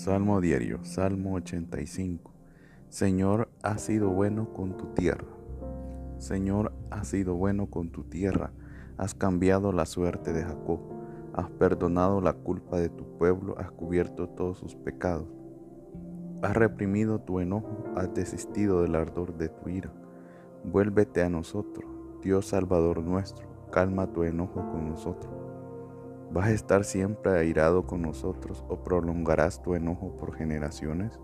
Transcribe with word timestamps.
Salmo 0.00 0.40
diario, 0.40 0.82
Salmo 0.82 1.34
85. 1.34 2.32
Señor, 2.88 3.50
has 3.62 3.82
sido 3.82 4.08
bueno 4.08 4.50
con 4.54 4.78
tu 4.78 4.86
tierra. 4.94 5.26
Señor, 6.16 6.72
has 6.90 7.08
sido 7.08 7.34
bueno 7.34 7.66
con 7.66 7.90
tu 7.90 8.04
tierra. 8.04 8.50
Has 8.96 9.14
cambiado 9.14 9.72
la 9.72 9.84
suerte 9.84 10.32
de 10.32 10.42
Jacob. 10.42 10.80
Has 11.34 11.50
perdonado 11.50 12.22
la 12.22 12.32
culpa 12.32 12.78
de 12.78 12.88
tu 12.88 13.18
pueblo. 13.18 13.58
Has 13.58 13.72
cubierto 13.72 14.26
todos 14.26 14.56
sus 14.56 14.74
pecados. 14.74 15.28
Has 16.40 16.56
reprimido 16.56 17.20
tu 17.20 17.40
enojo. 17.40 17.84
Has 17.94 18.14
desistido 18.14 18.80
del 18.80 18.94
ardor 18.94 19.36
de 19.36 19.50
tu 19.50 19.68
ira. 19.68 19.92
Vuélvete 20.64 21.22
a 21.22 21.28
nosotros, 21.28 21.84
Dios 22.22 22.46
Salvador 22.46 23.02
nuestro. 23.02 23.46
Calma 23.70 24.10
tu 24.10 24.24
enojo 24.24 24.66
con 24.72 24.88
nosotros 24.88 25.49
¿Vas 26.32 26.46
a 26.46 26.52
estar 26.52 26.84
siempre 26.84 27.32
airado 27.32 27.88
con 27.88 28.02
nosotros 28.02 28.64
o 28.68 28.84
prolongarás 28.84 29.62
tu 29.62 29.74
enojo 29.74 30.16
por 30.16 30.36
generaciones? 30.36 31.18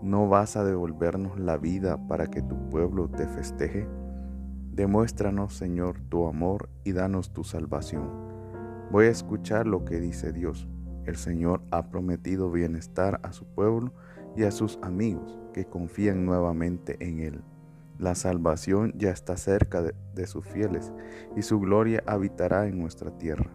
¿No 0.00 0.30
vas 0.30 0.56
a 0.56 0.64
devolvernos 0.64 1.38
la 1.38 1.58
vida 1.58 2.08
para 2.08 2.28
que 2.28 2.40
tu 2.40 2.70
pueblo 2.70 3.10
te 3.10 3.26
festeje? 3.26 3.86
Demuéstranos, 4.72 5.54
Señor, 5.54 6.00
tu 6.08 6.26
amor 6.26 6.70
y 6.84 6.92
danos 6.92 7.34
tu 7.34 7.44
salvación. 7.44 8.10
Voy 8.90 9.06
a 9.06 9.10
escuchar 9.10 9.66
lo 9.66 9.84
que 9.84 10.00
dice 10.00 10.32
Dios. 10.32 10.68
El 11.04 11.16
Señor 11.16 11.60
ha 11.70 11.90
prometido 11.90 12.50
bienestar 12.50 13.20
a 13.24 13.32
su 13.32 13.44
pueblo 13.44 13.92
y 14.34 14.44
a 14.44 14.50
sus 14.52 14.78
amigos 14.80 15.38
que 15.52 15.66
confían 15.66 16.24
nuevamente 16.24 16.96
en 17.06 17.20
Él. 17.20 17.42
La 17.98 18.14
salvación 18.14 18.94
ya 18.96 19.10
está 19.10 19.36
cerca 19.36 19.82
de, 19.82 19.94
de 20.14 20.26
sus 20.26 20.46
fieles 20.46 20.94
y 21.36 21.42
su 21.42 21.60
gloria 21.60 22.02
habitará 22.06 22.66
en 22.66 22.78
nuestra 22.78 23.10
tierra. 23.18 23.50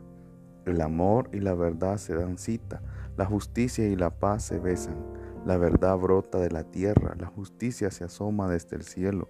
El 0.69 0.81
amor 0.81 1.29
y 1.33 1.39
la 1.39 1.55
verdad 1.55 1.97
se 1.97 2.13
dan 2.13 2.37
cita, 2.37 2.83
la 3.17 3.25
justicia 3.25 3.87
y 3.87 3.95
la 3.95 4.11
paz 4.11 4.43
se 4.43 4.59
besan, 4.59 4.95
la 5.43 5.57
verdad 5.57 5.97
brota 5.97 6.37
de 6.37 6.51
la 6.51 6.63
tierra, 6.63 7.15
la 7.17 7.25
justicia 7.25 7.89
se 7.89 8.03
asoma 8.03 8.47
desde 8.47 8.75
el 8.75 8.83
cielo. 8.83 9.29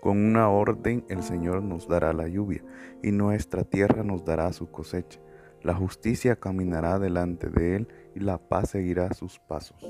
Con 0.00 0.18
una 0.18 0.48
orden 0.48 1.04
el 1.08 1.22
Señor 1.22 1.62
nos 1.62 1.86
dará 1.86 2.12
la 2.12 2.26
lluvia 2.26 2.64
y 3.04 3.12
nuestra 3.12 3.62
tierra 3.62 4.02
nos 4.02 4.24
dará 4.24 4.52
su 4.52 4.68
cosecha. 4.68 5.20
La 5.62 5.74
justicia 5.74 6.34
caminará 6.34 6.98
delante 6.98 7.48
de 7.48 7.76
él 7.76 7.88
y 8.16 8.18
la 8.18 8.38
paz 8.38 8.70
seguirá 8.70 9.14
sus 9.14 9.38
pasos. 9.38 9.80